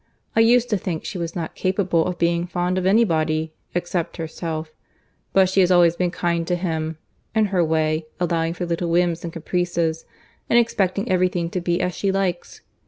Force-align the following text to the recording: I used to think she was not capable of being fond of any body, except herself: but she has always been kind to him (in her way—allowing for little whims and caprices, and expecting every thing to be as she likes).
I 0.35 0.39
used 0.39 0.67
to 0.71 0.77
think 0.79 1.05
she 1.05 1.19
was 1.19 1.35
not 1.35 1.53
capable 1.53 2.07
of 2.07 2.17
being 2.17 2.47
fond 2.47 2.79
of 2.79 2.87
any 2.87 3.03
body, 3.03 3.53
except 3.75 4.17
herself: 4.17 4.71
but 5.31 5.47
she 5.47 5.59
has 5.59 5.69
always 5.69 5.95
been 5.95 6.09
kind 6.09 6.47
to 6.47 6.55
him 6.55 6.97
(in 7.35 7.45
her 7.53 7.63
way—allowing 7.63 8.55
for 8.55 8.65
little 8.65 8.89
whims 8.89 9.23
and 9.23 9.31
caprices, 9.31 10.05
and 10.49 10.57
expecting 10.57 11.07
every 11.07 11.27
thing 11.29 11.51
to 11.51 11.61
be 11.61 11.79
as 11.81 11.93
she 11.95 12.11
likes). 12.11 12.61